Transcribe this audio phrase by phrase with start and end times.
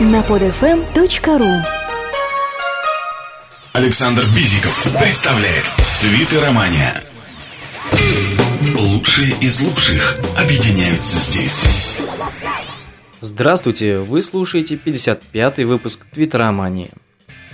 [0.00, 1.62] на podfm.ru
[3.72, 5.64] Александр Бизиков представляет
[6.00, 7.00] Твиттеромания.
[8.76, 11.64] Лучшие из лучших объединяются здесь.
[13.20, 16.90] Здравствуйте, вы слушаете 55-й выпуск Твиттеромании.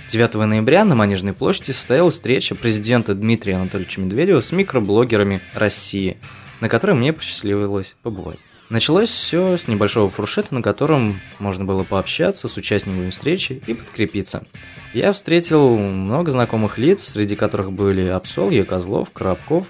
[0.07, 6.17] 9 ноября на Манежной площади состоялась встреча президента Дмитрия Анатольевича Медведева с микроблогерами России,
[6.59, 8.39] на которой мне посчастливилось побывать.
[8.71, 14.45] Началось все с небольшого фуршета, на котором можно было пообщаться с участниками встречи и подкрепиться.
[14.93, 19.67] Я встретил много знакомых лиц, среди которых были Апсол, Козлов, Коробков,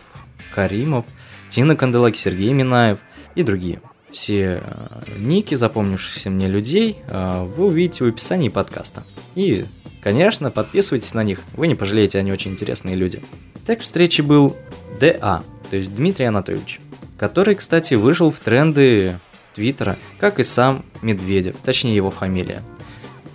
[0.54, 1.06] Каримов,
[1.50, 3.00] Тина Канделаки, Сергей Минаев
[3.34, 3.82] и другие.
[4.12, 9.04] Все э, ники запомнившихся мне людей э, вы увидите в описании подкаста.
[9.34, 9.66] И,
[10.04, 13.24] конечно, подписывайтесь на них, вы не пожалеете, они очень интересные люди.
[13.66, 14.56] Так встречи был
[15.00, 15.42] ДА,
[15.72, 16.80] то есть Дмитрий Анатольевич
[17.22, 19.20] который, кстати, вышел в тренды
[19.54, 22.64] Твиттера, как и сам Медведев, точнее его фамилия.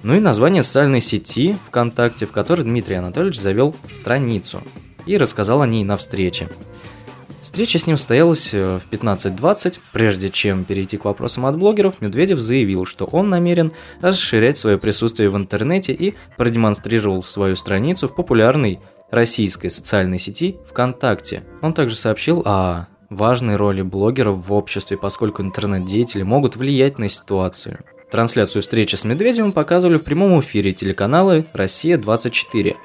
[0.03, 4.61] Ну и название социальной сети ВКонтакте, в которой Дмитрий Анатольевич завел страницу
[5.07, 6.49] и рассказал о ней на встрече.
[7.43, 9.79] Встреча с ним состоялась э, в 15.20.
[9.93, 15.31] Прежде чем перейти к вопросам от блогеров, Медведев заявил, что он намерен расширять свое присутствие
[15.31, 18.81] в интернете и продемонстрировал свою страницу в популярной
[19.13, 21.45] российской социальной сети ВКонтакте.
[21.63, 27.79] Он также сообщил о важной роли блогеров в обществе, поскольку интернет-деятели могут влиять на ситуацию.
[28.11, 32.77] Трансляцию встречи с Медведевым показывали в прямом эфире телеканалы «Россия-24».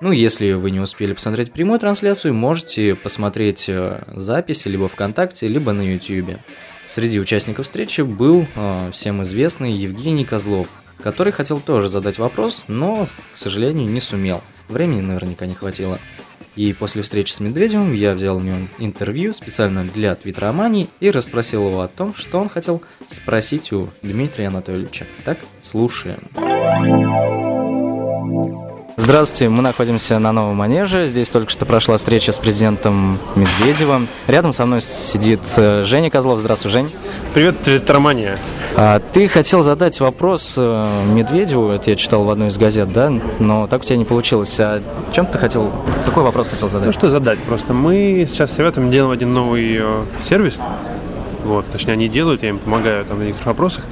[0.00, 5.72] Ну, если вы не успели посмотреть прямую трансляцию, можете посмотреть э, записи либо ВКонтакте, либо
[5.72, 6.38] на YouTube.
[6.86, 10.68] Среди участников встречи был э, всем известный Евгений Козлов,
[11.02, 14.42] который хотел тоже задать вопрос, но, к сожалению, не сумел.
[14.68, 15.98] Времени наверняка не хватило.
[16.56, 21.68] И после встречи с Медведевым я взял у него интервью специально для Твиттеромании и расспросил
[21.68, 25.06] его о том, что он хотел спросить у Дмитрия Анатольевича.
[25.24, 26.18] Так, слушаем.
[28.98, 31.06] Здравствуйте, мы находимся на новом манеже.
[31.06, 34.08] Здесь только что прошла встреча с президентом Медведевым.
[34.26, 36.40] Рядом со мной сидит э, Женя Козлов.
[36.40, 36.90] Здравствуй, Жень.
[37.34, 38.38] Привет, Твиттеромания.
[38.78, 43.10] А, ты хотел задать вопрос э, Медведеву, это я читал в одной из газет, да?
[43.38, 44.54] Но так у тебя не получилось.
[44.60, 44.82] А
[45.12, 45.72] чем ты хотел,
[46.04, 46.86] какой вопрос хотел задать?
[46.86, 50.60] Ну что задать, просто мы сейчас с советом делаем один новый э, сервис,
[51.46, 53.84] вот, точнее, они делают, я им помогаю там, на некоторых вопросах,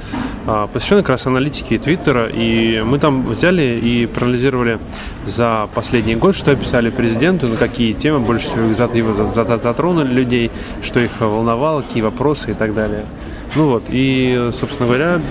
[0.45, 2.27] а, посвященный как раз аналитике Твиттера.
[2.27, 4.79] И мы там взяли и проанализировали
[5.25, 10.51] за последний год, что писали президенту, на какие темы больше всего затронули людей,
[10.83, 13.05] что их волновало, какие вопросы и так далее.
[13.55, 15.21] Ну вот, и, собственно говоря,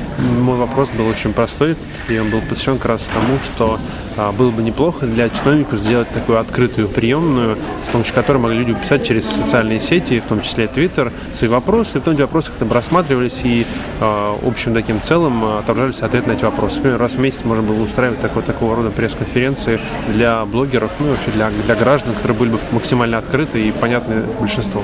[0.40, 1.76] мой вопрос был очень простой,
[2.08, 3.78] и он был посвящен как раз тому, что
[4.16, 8.72] а, было бы неплохо для чиновников сделать такую открытую приемную, с помощью которой могли люди
[8.72, 12.72] писать через социальные сети, в том числе Twitter, свои вопросы, и потом эти вопросы как-то
[12.74, 13.66] рассматривались и
[14.00, 16.76] а, общим таким целым а, отображались ответы на эти вопросы.
[16.76, 21.10] Например, раз в месяц можно было устраивать такой, такого рода пресс-конференции для блогеров, ну и
[21.10, 24.82] вообще для, для граждан, которые были бы максимально открыты и понятны большинству.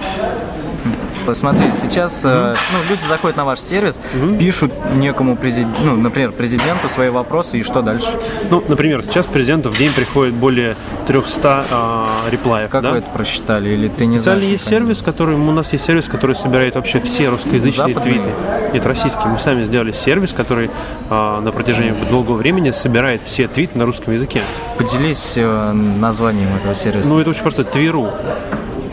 [1.32, 2.56] Смотри, сейчас mm-hmm.
[2.72, 4.38] ну, люди заходят на ваш сервис, mm-hmm.
[4.38, 8.08] пишут некому президенту, ну, например, президенту свои вопросы, и что дальше?
[8.50, 10.76] Ну, например, сейчас президенту в день приходит более
[11.06, 12.70] 300 э, реплаев.
[12.70, 12.92] Как да?
[12.92, 13.70] вы это просчитали?
[13.70, 17.28] Или ты не Специально есть сервис, который, у нас есть сервис, который собирает вообще все
[17.28, 18.14] русскоязычные Западные?
[18.22, 18.30] твиты.
[18.72, 19.28] Нет, российские.
[19.28, 20.70] Мы сами сделали сервис, который
[21.10, 24.40] э, на протяжении долгого времени собирает все твиты на русском языке.
[24.78, 27.08] Поделись э, названием этого сервиса.
[27.08, 27.64] Ну, это очень просто.
[27.64, 28.10] Твиру.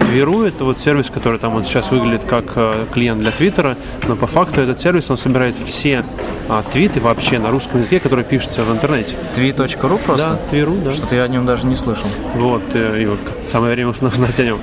[0.07, 4.16] Твиру это вот сервис, который там вот сейчас выглядит как э, клиент для Твиттера, но
[4.16, 6.06] по факту этот сервис, он собирает все
[6.50, 9.18] а, твиты вообще на русском языке, которые пишутся в интернете.
[9.35, 10.29] Tweet.ru просто?
[10.29, 10.94] Да, Твиру, да.
[10.94, 12.07] Что-то я о нем даже не слышал.
[12.35, 14.59] Вот, э, и вот самое время узнать о нем.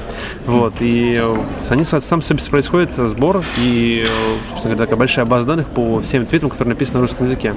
[0.46, 1.36] Вот, и э,
[1.68, 4.06] они сам происходит сбор и,
[4.50, 7.54] собственно говоря, такая большая база данных по всем твитам, которые написаны на русском языке.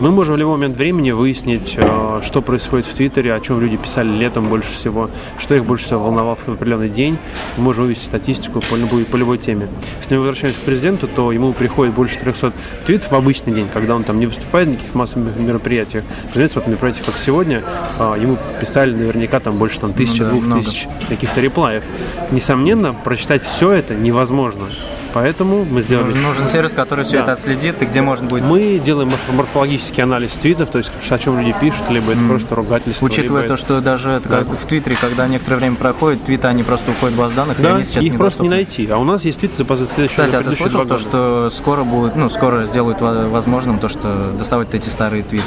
[0.00, 1.76] Мы можем в любой момент времени выяснить,
[2.22, 6.00] что происходит в Твиттере, о чем люди писали летом больше всего, что их больше всего
[6.00, 7.17] волновало в определенный день,
[7.56, 9.68] мы можем вывести статистику по любой, по любой теме.
[9.98, 12.52] Если мы возвращаемся к президенту, то ему приходит больше 300
[12.86, 16.04] твитов в обычный день, когда он там не выступает на каких массовых мероприятиях.
[16.32, 17.64] Президент, вот мероприятиях, как сегодня,
[17.98, 21.84] а, ему писали наверняка там больше там, тысячи, ну, да, двух тысяч каких-то реплаев.
[22.30, 24.64] Несомненно, прочитать все это невозможно.
[25.12, 26.08] Поэтому мы сделали...
[26.08, 27.22] Нужен, нужен сервис, который все да.
[27.22, 28.44] это отследит, и где можно будет...
[28.44, 32.28] Мы делаем морфологический анализ твитов, то есть о чем люди пишут, либо это mm.
[32.28, 33.06] просто ругательство.
[33.06, 34.38] Учитывая то, что даже это да.
[34.38, 37.70] как в Твиттере, когда некоторое время проходит, твиты, они просто уходят в баз данных, да,
[37.70, 38.86] и они сейчас их просто не найти.
[38.90, 42.16] А у нас есть твиты за следующие Кстати, а ты слышал то, что скоро будет,
[42.16, 45.44] ну, скоро сделают возможным то, что доставать эти старые твиты?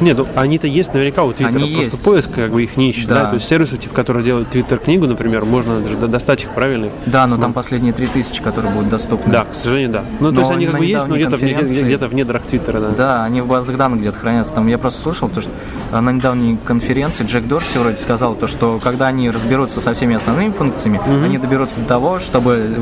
[0.00, 2.04] Нет, ну они-то есть наверняка у Твиттера, Они просто есть.
[2.04, 3.14] поиск как бы их не ищет, да.
[3.22, 3.28] Да.
[3.30, 6.90] То есть сервисов, типа, которые делают Твиттер-книгу, например, можно даже до- достать их правильно.
[7.06, 9.32] Да, но там последние 3000, которые будут доступны.
[9.32, 10.04] Да, к сожалению, да.
[10.20, 12.80] Ну, то Но есть они как бы есть, но где-то в, где-то в недрах Твиттера,
[12.80, 12.88] да.
[12.90, 14.54] Да, они в базах данных где-то хранятся.
[14.54, 15.50] Там я просто слышал, то, что
[15.92, 20.14] а, на недавней конференции Джек Дорси вроде сказал, то, что когда они разберутся со всеми
[20.16, 22.76] основными функциями, они доберутся до того, чтобы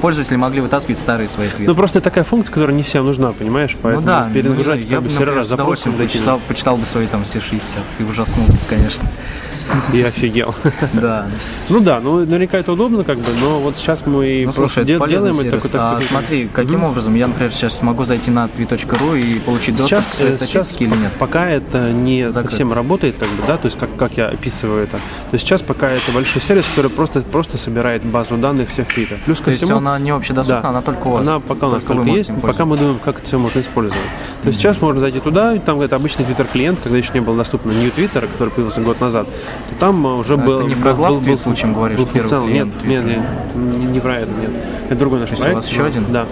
[0.00, 1.70] пользователи могли вытаскивать старые свои твиты.
[1.70, 3.72] Ну, просто такая функция, которая не всем нужна, понимаешь?
[3.74, 6.06] Ну Поэтому да, ну, не перегружать как я бы бы, сервера запросом такими.
[6.06, 9.08] почитал, почитал бы свои там все 60 и ужаснулся, конечно.
[9.92, 10.54] Я офигел.
[10.92, 11.26] Да.
[11.68, 14.86] Ну да, ну наверняка это удобно, как бы, но вот сейчас мы Ну, просто слушай,
[14.86, 15.70] де- это полезный делаем это сервис.
[15.70, 19.76] такой- А такой- смотри, каким образом я, например, сейчас могу зайти на tv.ru и получить
[19.76, 21.12] доступ Сейчас, к своей э, сейчас или нет?
[21.18, 22.50] пока это не Закрыто.
[22.50, 24.96] совсем работает, как бы, да, то есть как, как я описываю это.
[24.96, 25.00] То
[25.34, 29.18] есть сейчас пока это большой сервис, который просто, просто собирает базу данных всех твитов.
[29.24, 30.68] Плюс ко То есть всему, она не общедоступна, Да.
[30.68, 31.26] она только у вас.
[31.26, 34.02] Она пока у нас Только только есть, пока мы думаем, как это все можно использовать.
[34.42, 37.34] То есть сейчас можно зайти туда, и там это обычный твиттер-клиент, когда еще не был
[37.34, 40.58] доступен New Twitter, который появился год назад, то там э, уже А был...
[40.58, 42.46] ты не про был- был- случаем говоришь, был функционал.
[42.48, 43.18] Нет, клиент нет,
[43.54, 44.50] нет, не, не про это, нет.
[44.86, 45.62] Это другой наш То есть у проект.
[45.62, 46.04] вас еще один?
[46.10, 46.26] Да.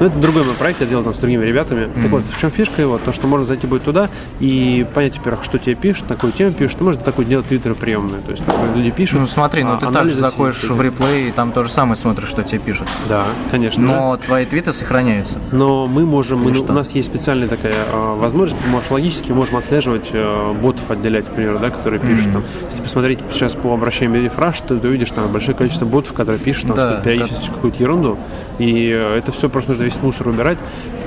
[0.00, 1.86] Ну, это другой мой проект, я делал там с другими ребятами.
[1.86, 2.98] Так вот, в чем фишка его?
[2.98, 4.08] То, что можно зайти будет туда
[4.38, 6.78] и понять, во-первых, что тебе пишут, на какую тему пишут.
[6.78, 8.20] Ты можешь такой делать твиттеры приемные.
[8.20, 9.20] То есть, например, люди пишут.
[9.20, 12.28] Ну смотри, ну а ты также заходишь в реплей и там то же самое смотришь,
[12.28, 12.88] что тебе пишут.
[13.08, 13.82] Да, конечно.
[13.82, 15.40] Но твои твиты сохраняются.
[15.52, 16.72] Но мы можем, мы- что?
[16.72, 21.30] у нас есть специальная такая э, возможность, мы морфологически можем отслеживать э, ботов, отделять, к
[21.30, 22.44] примеру, да, которые пишут там.
[22.70, 26.68] Если посмотреть сейчас по обращению Медифраш, то ты увидишь там большое количество ботов, которые пишут
[26.68, 28.18] там Да, периодически какую-то ерунду.
[28.58, 30.58] И э, это все просто нужно весь мусор убирать.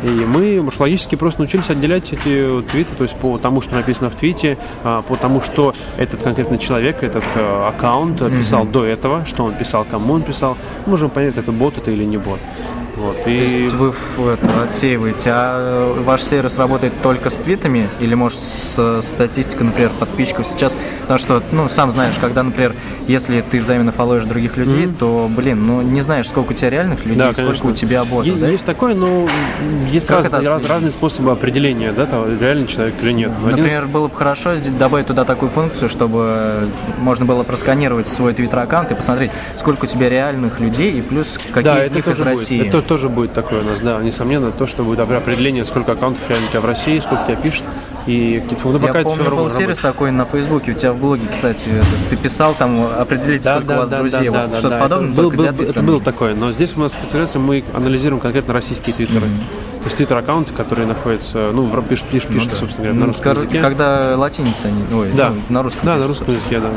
[0.03, 4.15] И мы морфологически просто научились отделять эти твиты, то есть по тому, что написано в
[4.15, 9.25] твите, а, по тому, что этот конкретный человек, этот э, аккаунт э, писал до этого,
[9.25, 10.57] что он писал, кому он писал,
[10.87, 12.39] можем понять, это бот это или не бот.
[13.01, 13.23] Вот.
[13.23, 13.63] То И...
[13.63, 13.93] есть вы
[14.31, 19.67] это, отсеиваете, а э, ваш сервис работает только с твитами или может с э, статистикой,
[19.67, 20.75] например, подписчиков сейчас?
[21.01, 22.75] Потому что, ну, сам знаешь, когда, например,
[23.07, 27.03] если ты взаимно фолловишь других людей, то, блин, ну, не знаешь, сколько у тебя реальных
[27.05, 28.49] людей, Да, сколько у тебя ботов, да?
[28.49, 29.27] Есть такое, но
[29.89, 33.31] есть Как раз- это раз- разные способы определения, да, того, реальный человек или нет.
[33.41, 36.67] Но один Например, было бы хорошо добавить туда такую функцию, чтобы
[36.99, 41.63] можно было просканировать свой твиттер-аккаунт и посмотреть, сколько у тебя реальных людей и плюс какие
[41.63, 42.27] да, из них из будет.
[42.27, 42.67] России.
[42.67, 46.47] Это тоже будет такое у нас, да, несомненно, то, что будет определение, сколько аккаунтов реально
[46.47, 47.63] у тебя в России, сколько тебя пишет,
[48.05, 48.67] и какие-то.
[48.67, 51.85] Ну, пока Я помню, был сервис такой на Фейсбуке, у тебя в блоге, кстати, это,
[52.09, 54.29] ты писал там определить, Да, сколько да, у вас да, друзей.
[54.29, 56.81] да, Вот да, Что-то да, подобное это, был, был- это было такое, но здесь у
[56.81, 59.21] нас специализация, мы анализируем конкретно российские твиттеры.
[59.21, 62.43] То есть твиттер-аккаунты, которые находятся, ну, пишут, пишут, Ну да.
[62.57, 63.61] собственно говоря, на Ну, русском скажу, языке.
[63.61, 65.29] Когда латиница, они, ой, Да.
[65.29, 66.69] ну, на русском Да, на пишут, русском языке, да.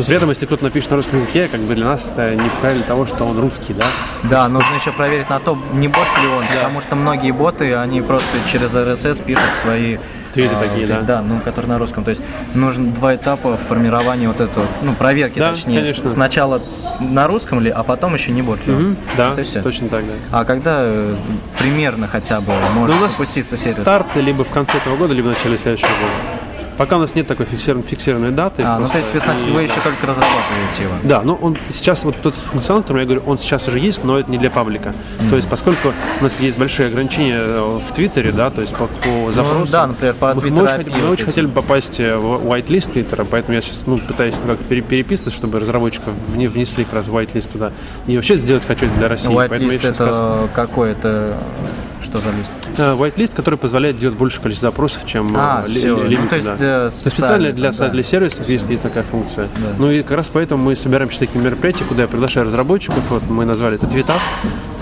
[0.00, 2.84] Но при этом, если кто-то напишет на русском языке, как бы для нас это неправильно
[2.84, 3.84] того, что он русский, да.
[4.22, 8.00] Да, нужно еще проверить на то, не бот ли он, потому что многие боты, они
[8.00, 9.98] просто через RSS пишут свои
[10.32, 11.20] Твиты а, такие, вот, да.
[11.20, 12.04] ну, которые на русском.
[12.04, 12.22] То есть
[12.54, 15.82] нужно два этапа формирования вот этого, ну, проверки, Да, точнее.
[15.82, 16.08] конечно.
[16.08, 16.62] Сначала
[17.00, 18.96] на русском ли, а потом еще не бот ли он.
[19.18, 19.62] Да, Это всё.
[19.62, 20.12] точно так, да.
[20.30, 21.14] А когда э,
[21.58, 23.82] примерно хотя бы может Но у нас запуститься сервис?
[23.82, 26.39] старт либо в конце этого года, либо в начале следующего года.
[26.80, 28.62] Пока у нас нет такой фиксированной, фиксированной даты.
[28.62, 30.94] А, ну то есть вы, значит, и- вы еще только разрабатываете его.
[31.02, 34.18] Да, ну он сейчас вот тот функционал, который я говорю, он сейчас уже есть, но
[34.18, 34.94] это не для паблика.
[35.28, 38.86] То есть поскольку у нас есть большие ограничения э, в Твиттере, да, то есть по,
[38.86, 39.60] по запросам.
[39.60, 42.46] Ну да, например, по мы, Twitter мы очень, мы очень хотели бы попасть э, в
[42.50, 46.94] whitelist Твиттера, поэтому я сейчас ну, пытаюсь ну, пере- переписывать, чтобы разработчиков вне- внесли как
[46.94, 47.72] раз в whitelist туда.
[48.06, 49.30] И вообще сделать хочу это для России.
[49.34, 50.16] поэтому я Whitelist сейчас
[50.54, 50.70] как
[52.02, 52.52] что за лист?
[52.78, 56.04] Э, Whitelist, который позволяет делать больше количество запросов, чем А, э, ли- всё.
[56.04, 56.52] ли- Ну, то есть, да.
[56.58, 57.88] э, специально специально для, да.
[57.88, 59.48] для сервисов есть, есть такая функция.
[59.56, 59.74] Да.
[59.78, 63.22] Ну и как раз поэтому мы собираем сейчас такие мероприятия, куда я приглашаю разработчиков, вот
[63.28, 64.20] мы назвали это твитап.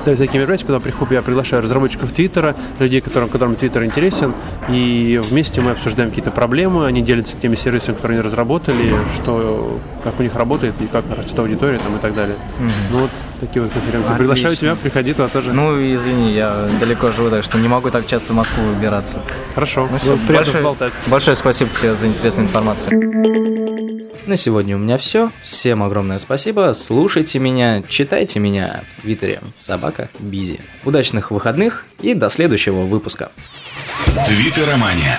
[0.04, 4.32] То есть такие мероприятия, куда приходят, я приглашаю разработчиков Твиттера, людей, которым, которым Твиттер интересен,
[4.68, 10.18] и вместе мы обсуждаем какие-то проблемы, они делятся теми сервисами, которые они разработали, что, как
[10.18, 12.36] у них работает и как растет аудитория там, и так далее.
[12.90, 14.14] Ну вот такие вот конференции.
[14.14, 14.68] Приглашаю Отлично.
[14.68, 15.52] тебя, приходи туда тоже.
[15.52, 19.22] Ну, извини, я далеко живу, так что не могу так часто в Москву выбираться.
[19.54, 20.92] Хорошо, Ну, Ну, приятно большое, болтать.
[21.06, 23.68] большое спасибо тебе за интересную информацию.
[24.26, 25.30] На сегодня у меня все.
[25.42, 26.72] Всем огромное спасибо.
[26.74, 29.40] Слушайте меня, читайте меня в Твиттере.
[29.60, 30.60] Собака Бизи.
[30.84, 33.30] Удачных выходных и до следующего выпуска.
[34.26, 35.18] Твиттеромания.